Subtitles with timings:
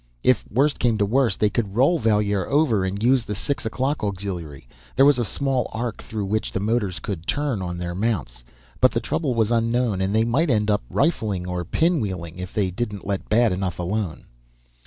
[0.23, 4.03] If worst came to worst, they could roll Valier over and use the six o'clock
[4.03, 8.43] auxiliary; there was a small arc through which the motors could turn on their mounts.
[8.79, 12.71] But the trouble was unknown, and they might end up rifling or pinwheeling if they
[12.71, 14.23] didn't let bad enough alone.